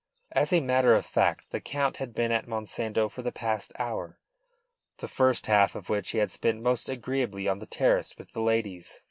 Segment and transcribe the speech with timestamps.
[0.31, 4.17] As a matter of fact the Count had been at Monsanto for the past hour,
[4.97, 8.41] the first half of which he had spent most agreeably on the terrace with the
[8.41, 8.99] ladies.